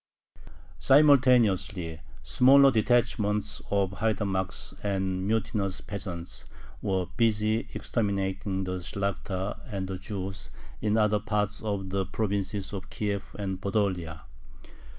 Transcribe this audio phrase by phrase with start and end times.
[0.79, 6.43] Simultaneously smaller detachments of haidamacks and mutinous peasants
[6.81, 10.49] were busy exterminating the Shlakhta and the Jews
[10.81, 14.21] in other parts of the provinces of Kiev and Podolia.